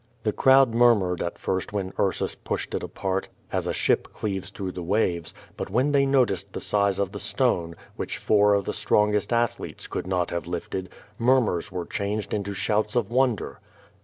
The 0.23 0.33
crowd 0.33 0.73
murmured 0.73 1.21
at 1.21 1.37
first 1.37 1.73
when 1.73 1.93
Ursus 1.99 2.33
pushed 2.33 2.73
it 2.73 2.81
apart, 2.81 3.29
as 3.51 3.67
a 3.67 3.71
ship 3.71 4.11
cleaves 4.11 4.49
through 4.49 4.71
the 4.71 4.81
waves, 4.81 5.31
but 5.55 5.69
when 5.69 5.91
they 5.91 6.07
noticed 6.07 6.53
the 6.53 6.59
size 6.59 6.97
of 6.97 7.11
the 7.11 7.19
stone, 7.19 7.75
which 7.97 8.17
four 8.17 8.55
of 8.55 8.65
the 8.65 8.73
strongest 8.73 9.31
athletes 9.31 9.85
could 9.85 10.07
not 10.07 10.31
have 10.31 10.47
lifted, 10.47 10.89
murmurs 11.19 11.71
were 11.71 11.85
changed 11.85 12.33
into 12.33 12.55
shouts 12.55 12.95
of 12.95 13.11
wonder. 13.11 13.59